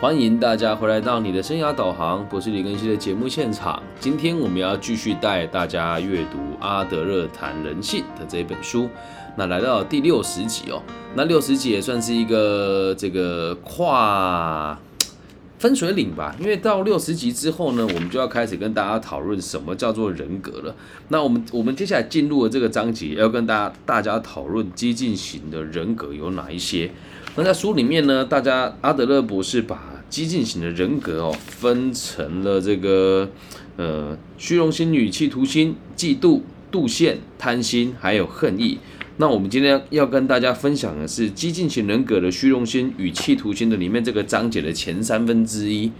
[0.00, 3.82] 欢迎大家回来到你的生涯导航，我是李根熙的节目现场。
[3.98, 8.88] 今天我们要继续带大家阅读阿德勒谈人性的这本书。
[9.36, 10.80] 那来到第六十集哦，
[11.16, 14.78] 那六十集也算是一个这个跨
[15.58, 16.32] 分水岭吧。
[16.38, 20.76] 因为到六十集之后呢，我们就要开始跟大家讨论什么叫做人格了。
[21.08, 26.88] 那我们我们接下来进入了这个章节，要跟大家大家讨论激进型的人格有哪一些。
[27.34, 33.30] 那在书里面呢，大家阿德勒博士把激进型的人格哦分成了这个
[33.76, 36.40] 呃虚荣心、与企图心、嫉妒、
[36.72, 38.78] 妒羡、贪心，还有恨意。
[39.18, 45.90] 那我们今天要跟大家分享的是激进型人格的虚荣心与企图心的里面这个章节的前三分之一。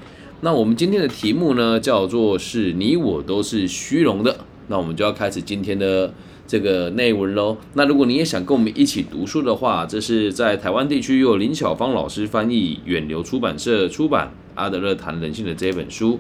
[0.41, 4.45] 那我们今天的题目呢叫做是你我都是虚荣的。
[4.69, 6.13] 那我们就要开始今天的。
[6.49, 7.59] 这个内文喽。
[7.75, 16.19] 那如果你也想跟我们一起读书的话，这是在台湾地区由林巧芳老师翻译，远流出版社出版《阿德勒谈人性》的这本书。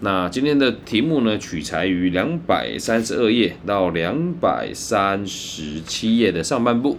[0.00, 6.98] 那今天的题目呢，取材于两百三十二页到两百三十七页的上半部。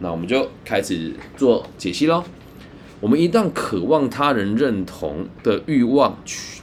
[0.00, 2.22] 那我们就开始做解析喽。
[3.00, 6.62] 我们一旦渴望他人认同的欲望取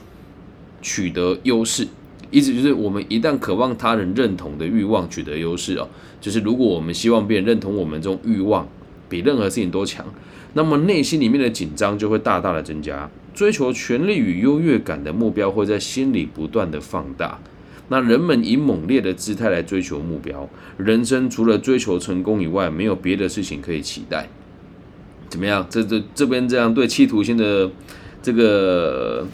[0.80, 1.86] 取得优势。
[2.32, 5.86] 意思就是，我们一旦渴望他人认同的欲望取得优势哦，
[6.20, 8.66] 就是如果我们希望别人认同我们这种欲望
[9.08, 10.04] 比任何事情都强，
[10.54, 17.38] 那么内心里面的紧张就会大大的增加，追求权力与优越感的目标会在心里不断的放大。
[17.88, 24.26] 那人们以猛烈的姿态来追求目标，人生除了追求成功以外，没有别的事情可以期待。
[25.28, 25.66] 怎么样？
[25.68, 27.70] 这这这边这样对企图心的
[28.22, 29.26] 这个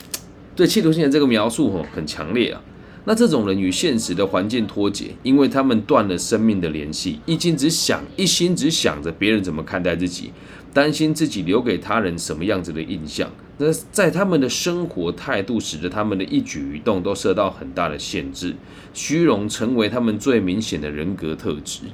[0.56, 2.60] 对企图心的这个描述哦，很强烈啊。
[3.08, 10.30] 那这种人与现实的环境脱节，因为他们断了生命的联系，一心只想一心只想着别人怎么看待自己，
[10.74, 13.30] 担心自己留给他人什么样子的印象。
[13.56, 18.54] 那在他们的生活态度，使得他们的一举一动都受到很大的限制。
[18.92, 21.84] 虚荣成为他们最明显的人格特质。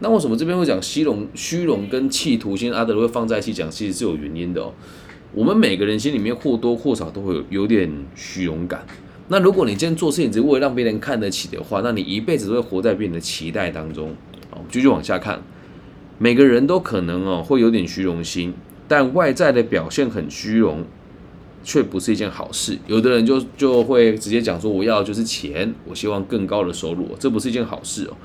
[0.00, 1.26] 那为什么这边会讲虚荣？
[1.34, 4.74] 虚荣跟企图心，阿德会放在一起讲，其实是有原因的哦。
[5.34, 8.86] 我们每个人心里面或多或少都会有有点虚荣感。
[9.28, 14.10] 那如果你今天做事情只为了让别人看得起的话，那你一辈子都会活在别人的期待当中。
[14.50, 15.40] 哦，继续往下看，
[16.18, 18.52] 每个人都可能哦会有点虚荣心，
[18.86, 20.84] 但外在的表现很虚荣，
[21.64, 22.76] 却不是一件好事。
[22.86, 28.16] 有的人就就会直接讲说，我要就是钱，我希望更高的收入，这不是一件好事哦。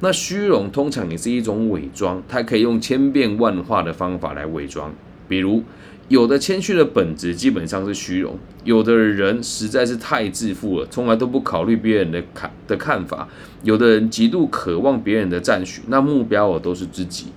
[0.00, 4.94] 那虚荣通常也是一种伪装，它可以用千变万化的方法来伪装，
[5.28, 5.62] 比如。
[6.08, 13.26] 有的谦虚的本质基本上是虚荣，有的人实在是太自负了，从来都不考虑别人的看的看法。
[13.62, 17.28] 有的人极度渴望别人的赞许，那目标哦都是自己。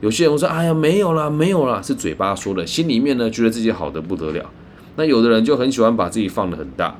[0.00, 4.50] 有些人说：“哎呀，没有啦，没有啦，是嘴巴说的，心里面呢觉得自己好的不得了。”
[4.96, 6.98] 那有的人就很喜欢把自己放得很大，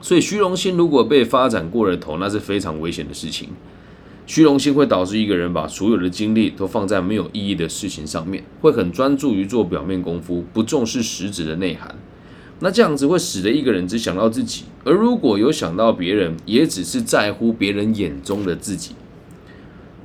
[0.00, 3.50] 所以虚荣心如果被发展过了头，那是非常危险的事情。
[4.26, 11.94] 虚荣心会导致一个人把所有的精力都放在没有意义的事情上面，会很专注于做表面功夫，不重视实质的内涵。
[12.60, 18.94] 那这样子会使得一个人只想到自己，而如果有想到别人，也只是在乎别人眼中的自己。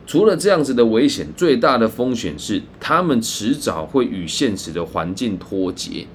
[0.06, 6.08] 除了这样子的危险，最大的风险是他们迟早会与现实的环境脱节，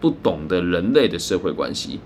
[0.00, 2.00] 不懂得人类的社会关系，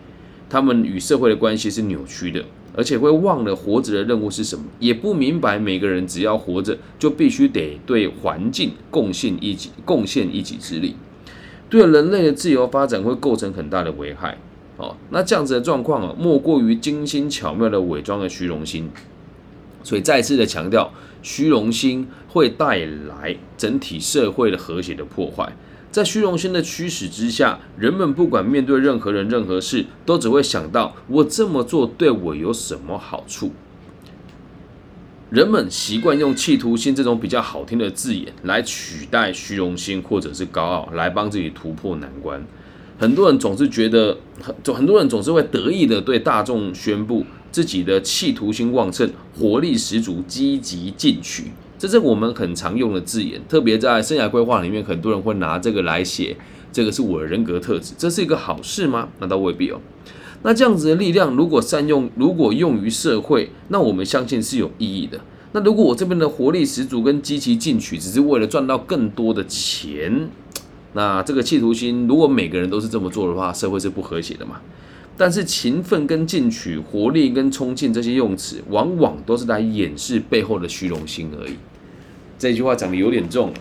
[0.49, 2.45] 他们与社会的关系是扭曲的。
[2.77, 10.95] 而且会忘了活着的任务是什么，也不明白每个人只要活着就必须得对环境贡献一己贡献一己之力，
[11.69, 14.39] 对人类的自由发展会构成很大的危害。
[14.77, 18.89] 哦，那这样子的状况啊，莫过于精心巧妙的伪装的虚荣心。
[19.83, 20.93] 所以再次的强调，
[21.23, 25.53] 虚荣心会带来整体社会的和谐的破坏。
[25.91, 33.53] 在虚荣心的驱使之下，人们不管面对任何人、任何事，都只会想到我这么做对我有什么好处。
[35.31, 42.45] 人们习惯用企图心这种比较好听的字眼来取代虚荣心或者是高傲，来帮自己突破难关。
[42.99, 51.45] 很多人总是觉得，很很多人总是会得意的对大众宣布自己的企图心旺盛、活力十足、积极进取。
[51.81, 56.37] 这是我们很常用的字眼，特别在生涯规划里面，很多人会拿这个来写，
[56.71, 59.09] 这个是我的人格特质，这是一个好事吗？
[59.19, 59.81] 那倒未必哦。
[60.43, 65.19] 那这样子的力量，如果善用，如果用于社会，那我们相信是有意义的。
[65.53, 70.29] 那如果我这边的活力十足跟积极进取，只是为了赚到更多的钱，
[70.93, 74.61] 那这个企图心，如果每个人都是这么做的话，社会是不和谐的嘛？
[75.21, 81.53] 但是勤奋跟进取、活力跟冲劲这些用词，往往都是来掩饰背后的虚荣心而已。
[82.39, 83.53] 这句话讲的有点重。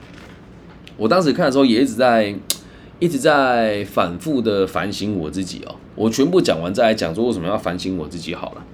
[0.96, 2.34] 我当时看的时候，也一直在
[3.00, 5.76] 一直在反复的反省我自己哦。
[5.96, 8.66] 我全部讲完再来讲说为什么要反省我自己好了。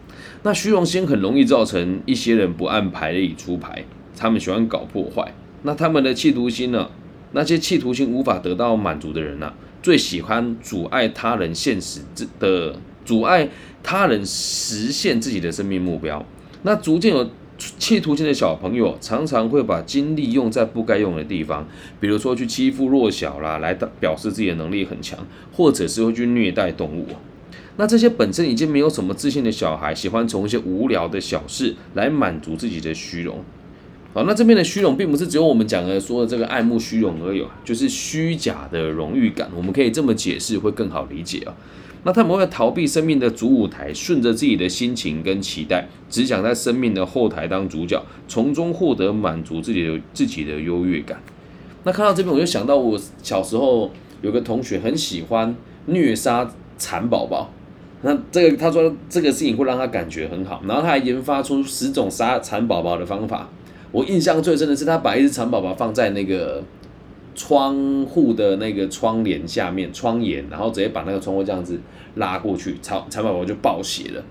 [0.44, 3.84] 那虚荣心很容易造成一些人不按牌理出牌，
[4.16, 5.34] 他们喜欢搞破坏。
[5.64, 6.88] 那他们的企图心呢？
[7.32, 9.52] 那些企图心无法得到满足的人呢，
[9.86, 12.00] 最喜欢阻碍他人现实
[12.40, 13.48] 的阻碍
[13.84, 16.26] 他人实现自己的生命目标。
[16.64, 17.30] 那逐渐有
[17.60, 21.68] 企图心的小朋友，常常会把精力用在不该用的地方，
[22.00, 25.20] 比如说去欺负弱小啦，来表示自己的能力很强，
[25.54, 27.06] 或者是会去虐待动物。
[27.78, 33.46] 那这些本身已经没有什么自信的小孩，喜欢从一些无聊的小事来满足自己的虚荣。
[34.16, 39.52] 好，那这边的虚荣，并不是只有我们讲的说的这个爱慕虚荣而已，就是虚假的荣誉感。
[39.54, 41.54] 我们可以这么解释，会更好理解啊。
[42.06, 51.22] 那他们会逃避生命的主舞台，顺着自己的心情跟期待，只想在生命的后台当主角，从中获得满足自己的自己的优越感。
[51.84, 53.92] 那看到这边，我就想到我小时候
[54.22, 55.54] 有个同学很喜欢
[55.88, 57.52] 虐杀蚕宝宝。
[58.04, 63.50] 那这个他说这个事情会让他感觉很好，然后他还研发出十种杀蚕宝宝的方法。
[63.92, 66.64] 我印象最深的是他把一只蚕宝宝放在那个
[67.34, 71.80] 窗户的那个窗帘下面窗沿，然后直接把那个窗户这样子
[72.16, 74.24] 拉过去，蚕蚕宝宝就爆血了。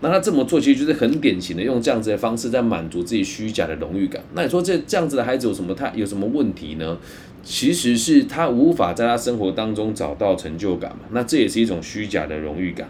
[0.00, 4.20] 那他这么做其实就是很典型的用这样子的方式在满足自己虚假的荣誉感。
[4.34, 6.98] 那你说这这样子的孩子有什么他有什么问题呢？
[7.44, 10.98] 其实是他无法在他生活当中找到成就感嘛。
[11.10, 12.88] 那这也是一种虚假的荣誉感。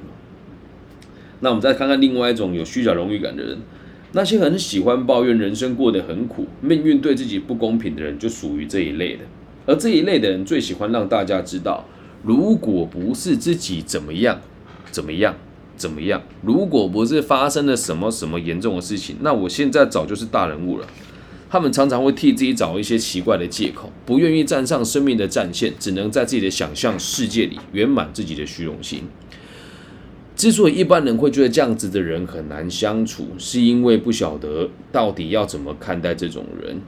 [1.40, 3.58] 那我们再看看另外一种有虚假荣誉感的人，
[4.14, 9.24] 那些很喜欢抱怨人生过得很苦、命运对自己不公平的人，就属于这一类的。
[9.64, 11.88] 而这一类的人最喜欢让大家知道，
[12.22, 14.40] 如果不是自己怎么样、
[14.90, 15.34] 怎么样、
[15.76, 20.86] 怎么样，如果不是发生了什么什么严重的事情，那我现在早就是大人物了。
[21.48, 29.04] 他们常常会替自己找一些奇怪的借口，不愿意站上生命的战线，只能在自己的想象世界里圆满自己的虚荣心。
[30.42, 36.80] 之所以一般人会觉得这样子的人很难相处，是因为不晓得到底要怎么看待这种人。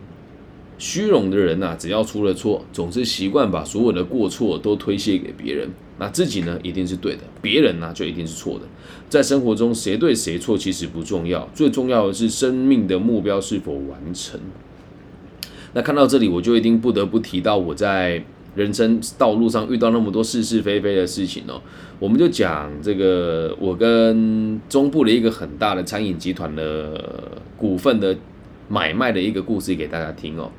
[0.77, 5.69] 虚荣的人呐，只要出了错，总是习惯把所有的过错都推卸给别人，
[6.01, 8.67] 那自己呢一定是对的，别人呢就一定是错的。
[9.09, 14.41] 在生活中，谁对谁错其实不重要，最重要的是生命的目标是否完成。
[15.75, 18.25] 那看到这里，我就一定不得不提到我在。
[18.55, 21.61] 人生道路上遇到那么多是是非非的事情哦，
[21.99, 28.17] 我们就讲这个，我跟中部的一个很大的餐饮集团的股份的
[28.69, 30.51] 买卖的一个故事给大家听哦。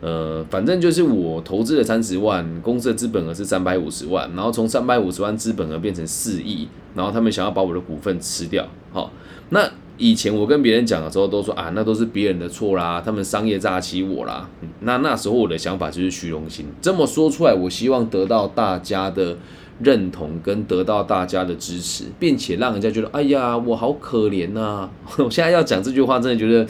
[0.00, 9.12] 呃，反正就是我投资了三十万，公司的资本额是三百五十万，然后从三百五十万资本额变成四亿，然后他们想要把我的股份吃掉，好，
[9.50, 9.70] 那。
[10.02, 14.50] 以前我跟别人讲的时候，都说啊，那都是别人的错啦，他们商业诈欺我啦。
[14.80, 19.36] 那那时候我的想法就是虚荣心，这么说出来，我希望得到大家的
[19.80, 24.90] 认同，跟得到大家的支持，并且让人家觉得，哎呀，我好可怜呐。
[25.18, 26.66] 我现在要讲这句话，真的觉得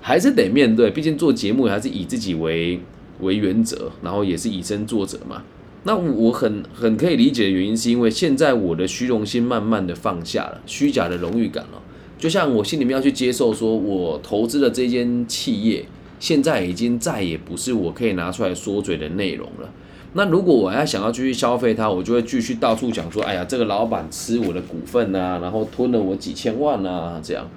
[0.00, 2.80] 还是得面对，毕竟做节目还是以自己为
[3.20, 5.42] 为原则，然后也是以身作则嘛。
[5.84, 11.82] 那我很很可以理解的原因，是因为现在我的虚荣心慢慢的放下了，虚假的荣誉感了。
[12.18, 15.84] 就像我心里面要去接受，说我投资的这间企业，
[16.18, 19.70] 现在已经再也不是我可以拿出来说嘴的内容了。
[20.14, 27.48] 那如果我还想要继续消费它，我就会继续到处讲说，哎呀，这个老板吃我的股份啊，然后吞了我几千万啊，这样，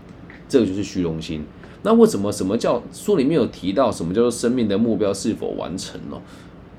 [0.47, 1.43] 这个就是虚荣心。
[1.81, 6.21] 那为什么什么叫书里面有提到什么叫做生命的目标是否完成呢？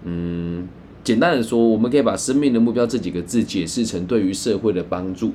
[0.05, 0.69] 嗯，
[1.03, 5.33] 简单的说，我们可以把生命的目标这几个字解释成对于社会的帮助。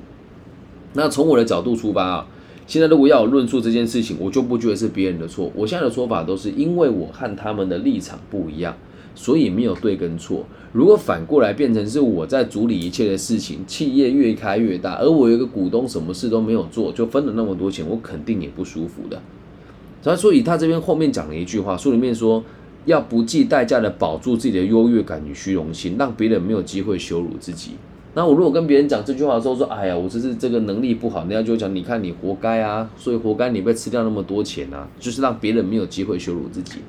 [0.94, 2.27] 那从我的角度出发啊。
[2.67, 5.50] 现在如果要论述这件事情，我就不觉得是别人的错。
[5.55, 8.75] 我现在的说法都是因为我和他们的立场不一样，
[9.15, 10.45] 所以没有对跟错。
[10.74, 20.15] 如果反过来变成是我在主理一切的事情，企业越开越大，而我有一个股东什么事都没有做，就分了那么多钱，我肯定也不舒服的。
[20.17, 22.43] 所以他这边后面讲了一句话，书里面说
[22.83, 27.71] 要不计代价的保住自己的优越感与虚荣心，让别人没有机会羞辱自己。
[28.17, 36.79] 那我如果跟别人讲这句话的时候说，哎呀，我这是这个能力不好，人家就讲，你看你活该啊，所以活该你被吃掉那么多钱啊，就是让别人没有机会羞辱自己。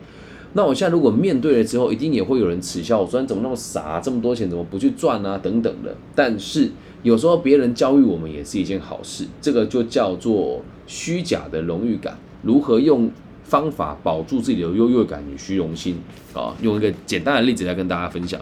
[0.55, 5.95] 那我现在如果面对了之后，一定也会有人耻笑我，说你怎么那么傻，这么多钱怎么不去赚啊，等等的。
[6.15, 6.71] 但是
[7.03, 13.11] 有时候别人教育我们也是一件好事，这个就叫做虚假的荣誉感，如何用
[13.45, 15.99] 方法保住自己的优越感与虚荣心
[16.33, 16.57] 啊？
[16.63, 18.41] 用一个简单的例子来跟大家分享。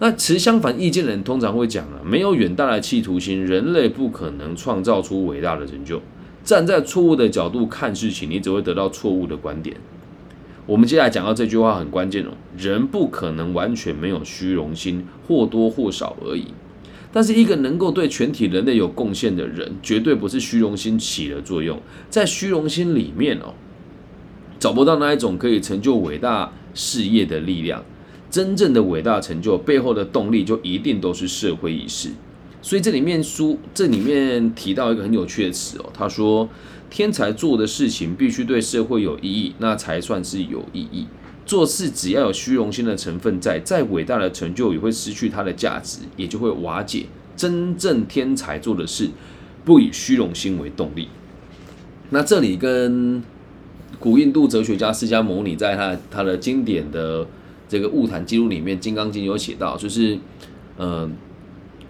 [0.00, 6.02] 那持相反意见的人通常会讲啊，没有远大的企图心，人类不可能创造出伟大的成就。
[6.42, 9.76] 站在错误的角度看事情，你只会得到错误的观点。
[10.66, 16.48] 我们接下来讲到这句话很关键哦，人不可能完全没有虚荣心，或多或少而已。
[17.12, 23.54] 但是一个能够对全体人类有贡献的人，绝对不是虚荣心起了作用，在虚荣心里面哦，
[24.58, 27.84] 找不到那一种可以成就伟大事业的力量。
[28.34, 32.10] 真正的伟大成就背后的动力，就一定都是社会意识。
[32.60, 36.48] 所以这里面书这里面提到一个很有趣的词哦，他说。
[36.90, 41.06] 天才做的事情必须对社会有意义，那才算是有意义。
[41.44, 47.06] 做事只要有虚荣心的成分在，再伟大的成就也会失去它的价值，也就会瓦解。
[47.36, 49.10] 真正天才做的事，
[49.64, 51.08] 不以虚荣心为动力。
[52.10, 53.20] 那这里跟
[53.98, 57.26] 古印度哲学家释迦牟尼在他他的经典的
[57.74, 60.16] 这个悟坛记录里面，《金刚经》有写到，就是
[60.78, 61.12] 嗯，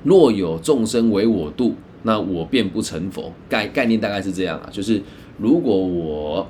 [0.03, 1.75] 若有众生为我度。
[2.07, 5.03] 那我便不成佛，概概念大概是这样啊，就是
[5.39, 6.47] 如果我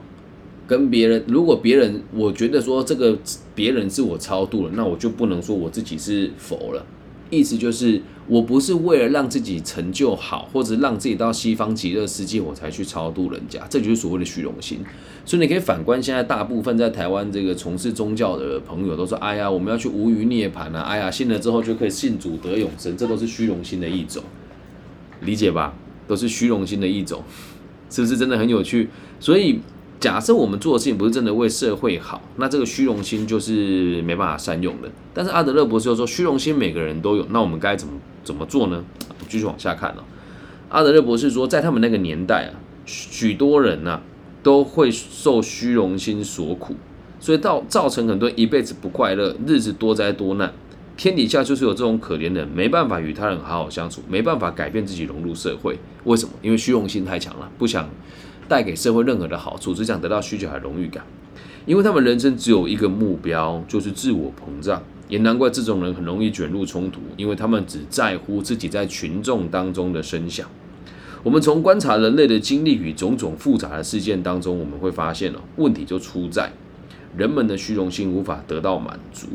[0.68, 3.18] 跟别人，如果别人我觉得说这个
[3.56, 6.86] 别人是我超度了，那我就不能说我自己是佛了。
[7.30, 14.80] 意思就是我不是为了让自己成就好，或者让自己到西方极乐世界我才去超度人家，这就是所谓的虚荣心。
[15.24, 20.82] 所以你可以反观现在大部分在台湾这个从事宗教的朋友都说：“哎呀，我们要去无余涅槃啊！
[20.82, 24.22] 哎呀，信了之后就可以信主得永生。”这都是虚荣心的一种。
[25.22, 25.74] 理解吧，
[26.06, 27.22] 都是虚荣心的一种，
[27.88, 28.90] 是不是真的很有趣？
[29.18, 29.60] 所以
[30.04, 34.90] 假设我们做的事情不是真的为社会好，那这个虚荣心就是没办法善用的。
[35.14, 38.84] 但是阿德勒博士又说，虚荣心每个人都有，那我们该怎么怎么做呢？
[39.30, 40.04] 继续往下看哦。
[40.68, 44.02] 阿德勒博士说，在他们那个年代啊，许多人呢
[44.42, 46.76] 都会受虚荣心所苦，
[47.18, 50.52] 所以造造成很多一辈子不快乐，日子多灾多难。
[50.98, 55.78] 天底下就是有这种可怜人，没办法与他人好好相处，没办法改变自己融入社会。
[56.04, 56.32] 为什么？
[56.42, 57.88] 因为虚荣心太强了，不想
[58.48, 61.04] 带给社会任何的好处，只想得到需求和荣誉感。
[61.66, 64.82] 因为他们人生只有一个目标，就是自我膨胀。
[65.06, 70.48] 也难怪这种人很容易卷入冲突，因为他们只在乎自己在群众当中的声响。
[71.22, 76.50] 我们从观察人类的经历与种种复杂的事件当中，我们会发现哦，问题就出在
[77.16, 79.26] 人们的虚荣心无法得到满足。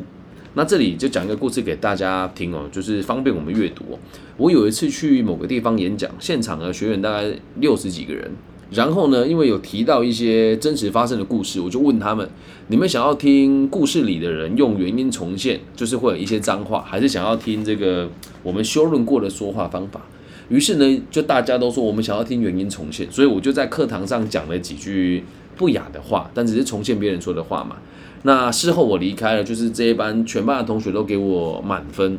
[0.56, 4.00] 那这里就讲一个故事给大家听哦，就是方便我们阅读。
[4.38, 8.32] 我有一次去某个地方演讲，现场的学员大概六十几个人。
[8.72, 12.30] 然后呢，因为有提到一些真实发生的故事，我就问他们：
[12.68, 18.08] 你们想要听故事里的人用原因重现，就是会有一些脏话，还是想要听这个
[18.44, 20.02] 我们修论过的说话方法？
[20.50, 25.24] 于是呢，就大家都说我们想要听原因重现，所以我就在课堂上讲了几句
[25.58, 27.78] 不雅的话，但只是重现别人说的话嘛。
[28.24, 32.18] 那事后我离开了，就是这一班全班的同学都给我满分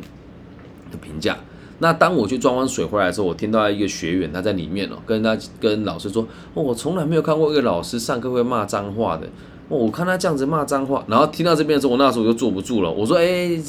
[0.91, 1.37] 的评价。
[1.81, 9.25] 那当我去装完水回来的时候，我听到一个学员他在里面哦，跟他跟老师说：“哦，我从来没有看过一个老师上课会骂脏话的。
[9.67, 12.91] 哦，我看他这样子骂脏话，然后听到这边的时候，我那时候就坐不住了。
[12.91, 13.59] 我说：哎，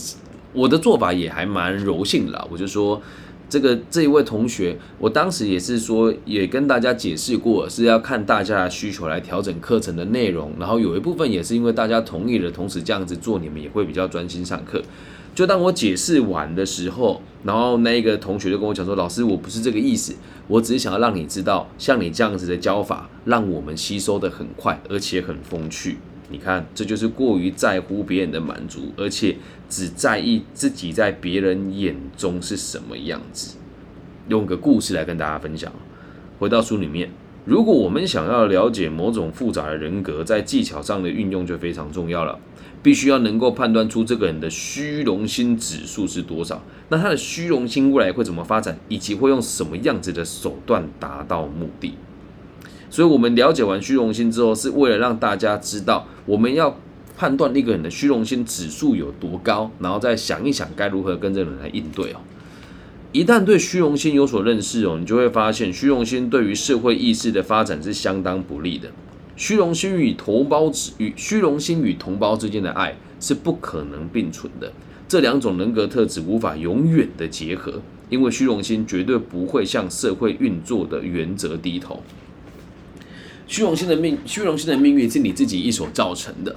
[0.53, 3.01] 我的做法也还蛮柔性的，我就说。”
[3.53, 10.55] 这个这一位同学，我当时也是说，也跟大家解释过，是要看大家的需求来调整课程的内容。
[10.59, 14.81] 然后有一部分也是因为大家同意了，同时这样子做，你们也会比较专心上课。
[15.35, 20.15] 就当我解释完的时候，然后那个同学就跟我讲说：“老师，我不是这个意思，
[20.49, 25.99] 我只是想要让你知道，像你这样子的教法，让我们吸收的很快，而且很风趣。”
[26.33, 29.37] 你看，这就是过于在乎别人的满足，而且
[29.69, 33.57] 只在意自己在别人眼中是什么样子。
[34.29, 35.71] 用个故事来跟大家分享。
[36.39, 37.11] 回到书里面，
[37.45, 42.39] 如果我们想要了解某种复杂的人格，在技巧上的运用就非常重要了。
[42.83, 51.95] 必须要能够判断出这个人的虚荣心指数是多少，那他的虚荣心未来会怎么发展，以及会用什么样子的手段达到目的。
[52.93, 56.77] 所以，我们了解完虚荣心之后，是为了让大家知道，我们要
[57.17, 62.21] 判断一个人的虚荣心指数有多高，然后再想一想该如何跟这个人来应对哦。
[63.11, 68.91] 一旦对虚荣心有所认识哦，你就会发现，虚荣心对于社会意识的发展是相当不利的。
[69.37, 74.71] 虚荣心与同胞之与虚荣心与同胞之间的爱是不可能并存的，
[75.09, 77.81] 这两种人格特质无法永远的结合，
[78.11, 82.03] 因为虚荣心绝对不会向社会运作的原则低头。
[83.47, 86.57] 虚荣心的命，虚荣心的命运是你自己一手造成的。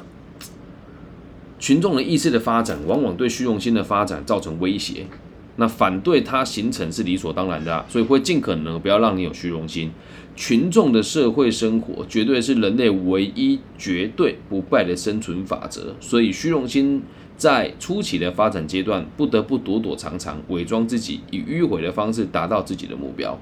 [1.59, 5.07] 群众的意识的发展，往往对虚荣心的发展造成威胁。
[5.57, 9.89] 那反对它形成是理所当然的，所以会尽可能不要让你有虚荣心。
[10.35, 15.95] 群众的社会生活，绝对是人类唯一绝对不败的生存法则。
[16.01, 17.01] 所以虚荣心
[17.37, 23.39] 在初期的发展阶段，不得不躲躲藏藏，伪装自己，以迂回的方式达到自己的目标。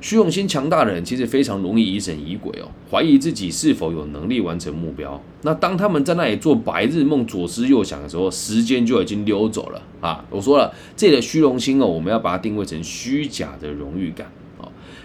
[0.00, 5.22] 虚荣心强大的人其实非常容易疑神疑鬼哦，怀疑自己是否有能力完成目标。
[5.42, 10.24] 那当他们在那里做白日梦、左思右想的时候，时间就已经溜走了啊！
[10.30, 14.64] 我说了，这里的虚荣心哦，我们要把它定位成虚假的荣誉感啊。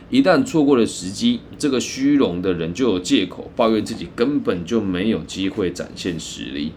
[0.09, 6.71] 一旦错过了时机，这个虚荣的人就有借口抱怨自己根本就没有机会展现实力。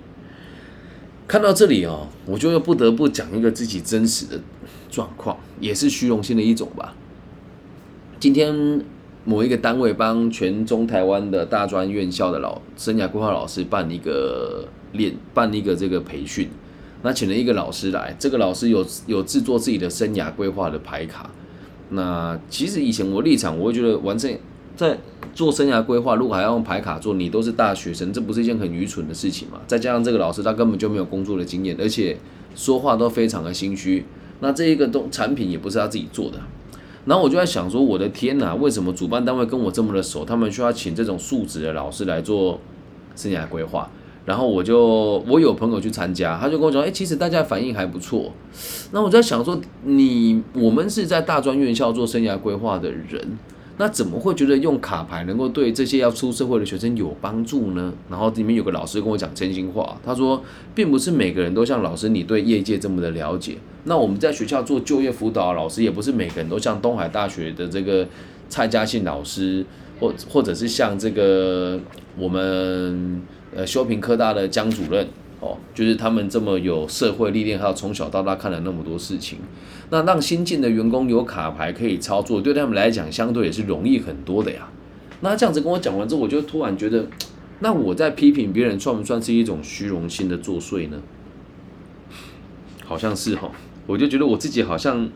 [1.28, 4.40] 看到这里哦，我就又不得不讲一个自己真实的
[4.90, 6.96] 状况，也是虚荣心的一种吧。
[8.20, 8.84] 今天
[9.25, 16.48] 某一个单位帮全中台湾的大专院校的老生涯规划老师办一个练办一个这个培训，
[17.02, 21.30] 那请了一个老师来，这个老师有有制作自己的生涯规划的牌卡。
[21.90, 24.37] 那其实以前我立场，我会觉得完成
[24.75, 24.98] 在
[25.32, 29.60] 做生涯规划，如果还要用牌卡做，你都是大学生，这不是一件很愚蠢的事情嘛？
[29.68, 32.16] 再加上这个老师他根本就没有工作的经验，而且
[32.56, 34.04] 说话都非常的心虚。
[34.40, 36.40] 那这一个东产品也不是他自己做的。
[37.05, 42.61] 然后我就在想说，我的天哪，为什么主办单位跟我这么的熟，他们需要请这种素质的老师来做
[43.17, 43.90] 生涯规划？
[44.26, 48.31] 然后我就我有朋友去参加，他就跟我讲，哎，其实大家反应还不错。
[48.93, 53.38] 那我在想说，你我们是在大专院校做生涯规划的人。
[53.78, 57.92] 那怎么会觉得用卡牌能够对这些要出社会的学生有帮助呢？
[58.11, 60.42] 然后里面有个老师跟我讲真心话，他说，
[60.75, 63.56] 并不是每个人都像老师你对业界这么的了解。
[63.85, 68.06] 那我们在学校做就业辅导老师，也不是每个人都像东海大学的这个
[68.49, 69.64] 蔡嘉信老师，
[70.00, 71.78] 或或者是像这个
[72.18, 73.23] 我们
[73.54, 75.06] 呃修平科大的江主任。
[75.40, 79.38] 哦，就是他们这么有社会历练，还有从小到大看了那么多事情，
[79.88, 84.68] 那让新进的员工有卡牌可以操作，对他们来讲相对也是容易很多的呀。
[85.21, 87.07] 那这样子跟我讲完之后，我就突然觉得，
[87.61, 91.00] 那我在批评别人算不算是一种虚荣心的作祟呢？
[92.85, 93.52] 好像是哈，
[93.87, 95.09] 我就觉得我自己好像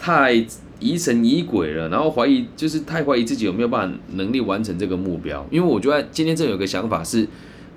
[0.00, 0.44] 太
[0.80, 7.28] 疑神疑鬼了，然后怀疑就是太怀疑自己有没有办法能力完成这个目标，因为我觉得今天这有个想法是。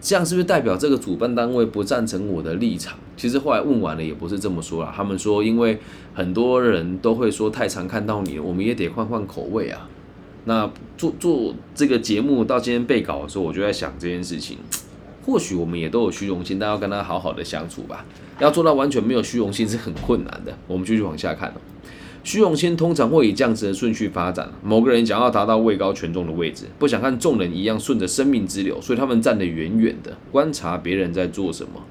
[0.04, 3.00] 这样是不是代表这个主办单位不赞成我的立场？
[3.16, 5.80] 其实后来问完了也不是这么说啦，他们说因为
[6.14, 9.88] 很多人都会说太常看到你，我们也得换换口味啊。
[10.44, 14.58] 那做做这个节目到今天备稿的时候，我就在想这件事情，
[15.26, 18.06] 或许我们也都有虚荣心，但要跟他好好的相处吧。
[18.40, 20.54] 要做到完全没有虚荣心是很困难的。
[20.68, 21.54] 我们继续往下看
[22.24, 24.50] 虚荣心通常会以这样子的顺序发展。
[24.64, 31.84] 某个人想要达到位高权重的位置，不想看众人一样顺着生命之流，所以他们站得远远的，观察别人在做什么。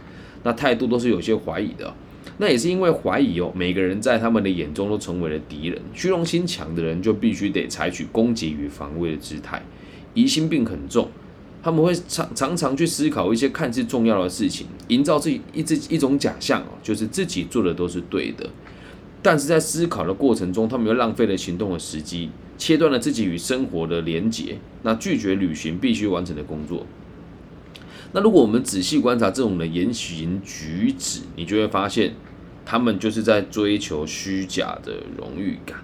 [0.43, 1.95] 那态度都是有些怀疑的。
[2.39, 5.79] 那也是因为怀疑哦，每个人在他们的眼中都成为了敌人。
[5.93, 9.63] 虚荣心强的人就必须得采取攻击与防卫的姿态。
[10.15, 11.09] 疑心病很重，
[11.63, 15.61] 他们会常常常去思考一些看似重要的事情，营造自己一
[15.95, 18.49] 一种假象哦，就是自己做的都是对的。
[19.23, 26.87] 但是在思考的过程中，他们又浪费了行动的时机，切断了自己与生活的连结，那拒绝履行必须完成的工作。
[28.13, 32.15] 那如果我们仔细观察这种的言行举止，你就会发现，
[32.67, 35.79] 他们就是在追求虚假的荣誉感。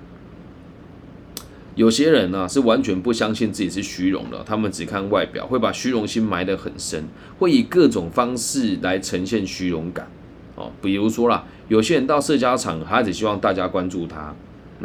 [1.74, 7.04] 有些人呢是完全不相信自己是虚荣的，他们只看外表，会把虚荣心埋得很深，
[7.38, 10.10] 会以各种方式来呈现虚荣感。
[10.56, 14.34] 哦，比如说啦，有些人到社交场，他只希望大家关注他，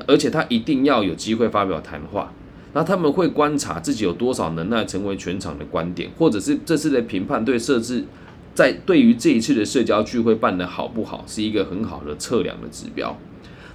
[0.06, 2.32] 而且他一定要有机会发表谈话。
[2.74, 8.04] 那他们会观察自己有多少能耐成为全场的观点，或者是这次的评判对设置，
[8.54, 13.16] 在对于这一次的社交聚会办得好不好，是一个很好的测量的指标。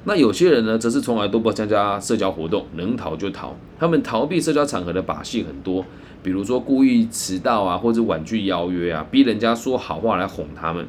[0.04, 3.56] 那有些人呢，则是从来都不参加社交活动，能逃就逃。
[3.78, 5.84] 他们逃避社交场合的把戏很多，
[6.22, 10.86] 比如说故意迟到啊，或者婉拒邀约啊，逼人家说好话来哄他们。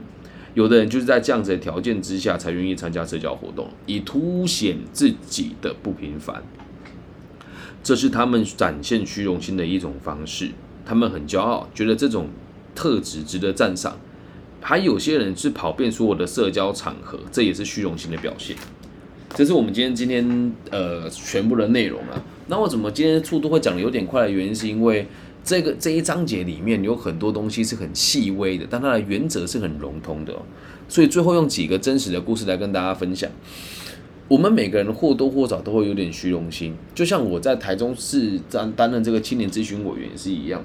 [0.56, 6.44] 有的人就是在这样子的条件之下才愿意参加社交活动，以凸显自己的不平凡。
[7.84, 10.50] 这是他们展现虚荣心的一种方式。
[10.86, 12.28] 他们很骄傲，觉得这种
[12.74, 13.98] 特质值得赞赏。
[14.62, 18.56] 还有些人是跑遍所有的社交场合，这也是虚荣心的表现。
[19.36, 22.22] 这是我们今天今天呃全部的内容啊。
[22.48, 25.08] 那我怎么今天速度会讲的有点快的原因，是因为。
[25.50, 30.32] 这个这一章节里面有很多东西是很细微的，但它的原则是很笼统的，
[30.88, 33.28] 所以最后用几个真实的故事来跟大家分享。
[34.28, 40.64] 我们每个人或多或少都会有点虚荣心，就像我在台中市担担任这个青年咨询委员是一样。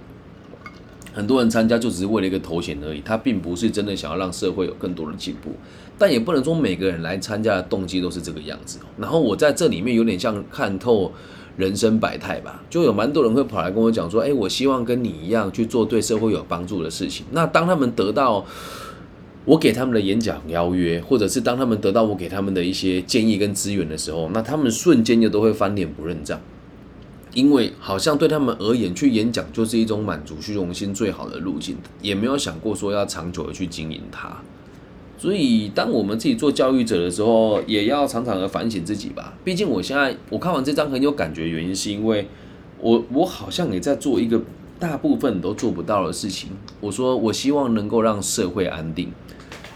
[1.15, 5.53] 很多人参加就只是为了一个头衔而已，他并不是真的想要让社会有更多的进步。
[5.97, 8.79] 但也不能说每个人来参加的动机都是这个样子。
[8.99, 11.11] 然后我在这里面有点像看透。
[11.57, 17.25] 人生百态吧，就有蛮多人会跑来跟我讲说，哎，我希望跟你一样去做对社会有帮助的事情。
[17.31, 18.45] 那当他们得到
[19.45, 26.41] 我给他们的演讲邀约，或者是当他们得到我给他们的一些建议跟资源的时候，那他们瞬间就都会翻脸不认账。
[27.35, 34.41] 因为好像对他们而言，去演讲就是一种满足虚荣心最好的路径，也没有想过说要长久的去经营它。
[35.25, 39.33] 所以，当我们自己做教育者的时候，也要常常的反省自己吧。
[39.43, 42.29] 毕竟，我现在我看完这张很有感觉，原因是因为
[42.79, 44.39] 我我好像也在做一个
[44.79, 46.51] 大部分都做不到的事情。
[46.79, 49.11] 我说，我希望能够让社会安定，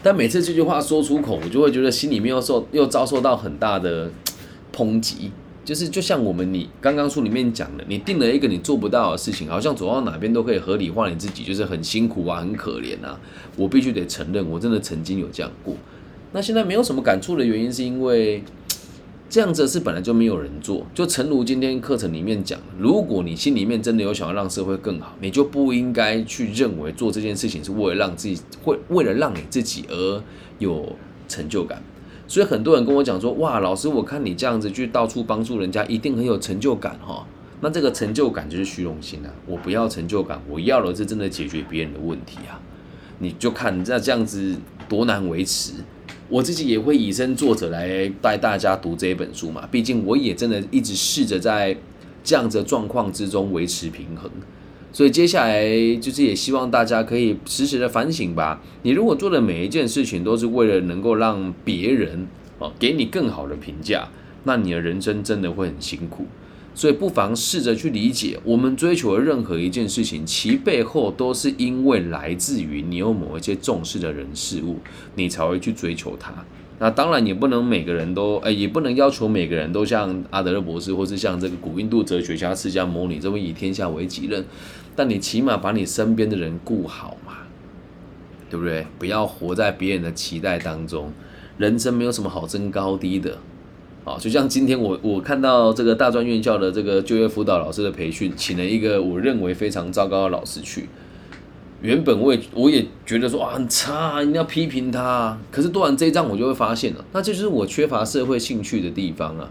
[0.03, 4.11] 但每次这句话说出口，我就会觉得心里面又受又遭受到很大的
[4.71, 5.31] 抨击。
[5.65, 13.19] 就是就像我们你刚刚书里面讲的，你定了一个你做不到的事情，好像走到哪边都可以合理化你自己，就是很辛苦啊，很可怜啊。
[13.55, 15.75] 我必须得承认，我真的曾经有这样过。
[16.31, 18.43] 那现在没有什么感触的原因，是因为
[19.29, 20.85] 这样子是本来就没有人做。
[20.95, 30.23] 就诚如今天课程里面讲，如果你心里面真的有想要让社会更好，你就不应该去认为做这件事情是为了让自己会为了让你自己而
[30.57, 30.95] 有
[31.27, 31.83] 成就感。
[32.29, 37.25] 所以很多人跟我讲说，哇，老师，我看你这样子去到处帮助人家，一定很有成就感哈。
[37.61, 39.33] 那这个成就感就是虚荣心啊！
[39.47, 42.61] 我不要成就感，我要的是真的解决别人的问题啊！
[43.17, 44.55] 你就看你这样子
[44.87, 45.73] 多难维持。
[46.29, 51.75] 我自己也会以身作则来带大家读这一本书嘛，毕竟我也真的一直试着在
[52.23, 54.29] 这样子的状况之中维持平衡。
[54.91, 55.63] 所以接下来
[55.97, 58.61] 就是也希望大家可以时时的反省吧。
[58.83, 64.09] 你如果做的每一件事情都是为了能够让别人哦给你更好的评价，
[64.45, 66.25] 那你的人生真的会很辛苦。
[66.75, 74.77] 所以不妨试着去理解，我们追求的任何一件事情，其背后都是因为来自于你有某一些重视的人事物，
[75.15, 76.33] 你才会去追求它。
[76.81, 84.45] 那当然也不能每个人都，哎，也不能要求每个人都像阿德勒博士，或是像这个古印度哲学家释迦牟尼这么以天下为己任。
[84.99, 87.35] 但你起码把你身边的人顾好嘛，
[88.49, 88.85] 对不对？
[88.99, 91.13] 不要活在别人的期待当中。
[91.57, 93.37] 人生没有什么好争高低的，
[94.03, 100.89] 啊，就像今天我我看到这个大专院校的这个就业辅导老师的培训，请了一个我认为非常糟糕的老师去。
[101.81, 105.37] 原本我也我也觉得说啊很差，一定要批评他。
[105.49, 109.49] 可是读完这一章，我就会发现了，那这就是我缺乏社会兴趣的地方啊。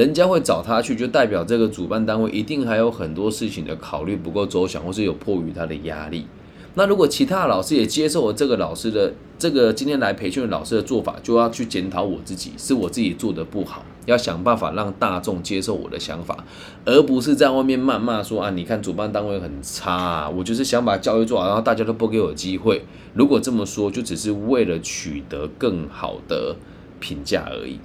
[0.00, 6.24] 人家会找他去，就代表这个主办单位一定还有很多事情的考虑不够周详，或是有迫于他的压力。
[6.72, 16.46] 那如果其他老师也接受了这个老师的这个今天来培训的老师的做法，就要去检讨我自己，是我自己做的不好，要想办法让大众接受我的想法，
[16.86, 22.82] 而不是在外面谩骂说啊，你看主办单位很差，啊，我就是想把教育做好，然后大家都不给我机会。
[23.12, 26.56] 如果这么说，就只是为了取得更好的
[27.00, 27.78] 评价而已。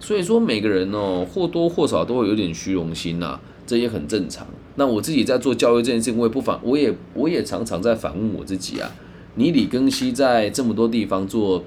[0.00, 4.46] 所以说，每个人哦，或多或少都会有点虚荣心呐，这也很正常。
[4.76, 8.90] 那我自己在做教育这件事情，我也不反，我也我也常常在反问我自己啊。
[9.36, 11.64] 你李庚希在这么多地方做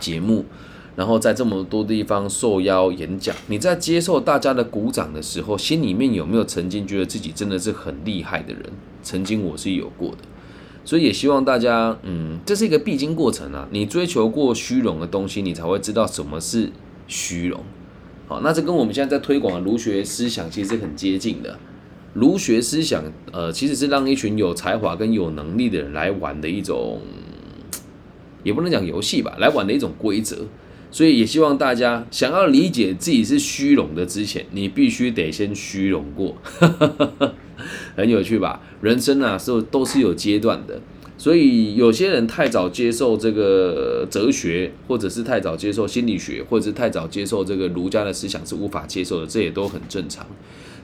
[0.00, 0.44] 节目，
[0.96, 8.64] 然后在这么多地方受邀演讲，你在接受大家的鼓掌的时候，心里面有没有曾经觉得自己真的是很厉害的人？
[9.02, 10.18] 曾经我是有过的，
[10.84, 13.66] 所以也希望大家，嗯，这是一个必经过程啊。
[13.70, 16.70] 你追求过虚荣的东西，你才会知道什么是
[17.08, 17.64] 虚荣。
[18.28, 21.58] 好，那这跟我们现在在推广的儒学思想其实是很接近的。
[22.14, 27.00] 儒学思想，呃，其实是让一群有才华跟有能力的人来玩的一种，
[28.42, 30.46] 也不能讲游戏吧，来玩的一种规则。
[30.90, 36.34] 所以也希望大家想要理解自己是虚荣的之前，你必须得先虚荣过，
[37.94, 38.62] 很有趣吧？
[38.80, 40.80] 人生啊，是都是有阶段的。
[41.18, 50.24] 所以有些人太早接受这个哲学，或者是太早接受心理学，或者是太早接受这个儒家的思想是无法接受的，这也都很正常。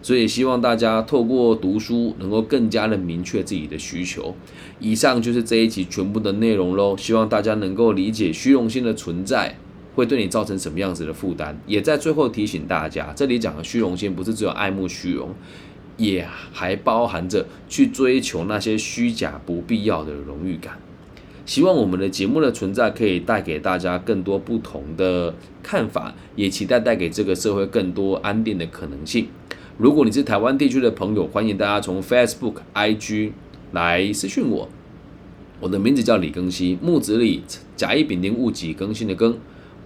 [0.02, 4.34] 所以希望大家透过读书，能够更加的明确自己的需求。
[4.80, 6.96] 以上就是这一集全部的内容喽。
[6.96, 9.56] 希望大家能够理解虚荣心的存在
[9.94, 11.58] 会对你造成什么样子的负担。
[11.66, 15.32] 也在最后提醒大家，这里讲的虚荣心不是只有爱慕虚荣，
[15.96, 20.78] 也还包含着去追求那些虚假不必要的荣誉感。
[21.46, 29.28] 希望我们的节目的存在可以带给大家更多不同的看法，也期待带给这个社会更多安定的可能性。
[29.76, 33.32] 如果你是台湾地区的朋友，欢迎大家从 Facebook、IG
[33.72, 34.68] 来私讯我。
[35.60, 37.42] 我的名字叫李更新，木子李，
[37.76, 39.36] 甲乙丙丁戊己更新的更，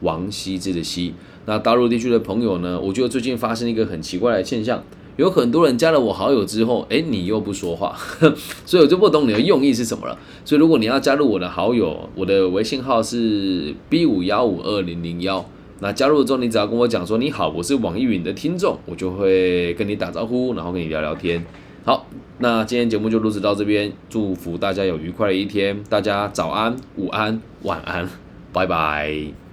[0.01, 1.15] 王羲之的羲。
[1.47, 2.81] 那大陆地区的朋友呢？
[2.81, 4.85] 我觉得最近发生一个很奇怪的现象，
[5.19, 7.93] 有很多人加了我好友之后，哎，你又不说话，
[8.65, 10.17] 所以我就不懂你的用意是什么了。
[10.45, 15.45] 所以如果你要加入我的好友，我的微信号是 B 五幺五二零零幺。
[15.81, 21.45] 那加入之后，你只要跟我讲说你好，我是网易云的听众，我就会跟你打招呼，然后跟你聊聊天。
[21.85, 22.07] 好，
[22.39, 28.09] 那今天节目就录制到这边，祝福大家有愉快的一天，大家早安、午安、晚安，
[28.53, 29.48] 拜拜。